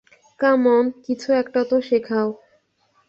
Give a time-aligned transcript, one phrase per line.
[0.39, 2.29] কাম on, কিছু একটা তো শেখাও।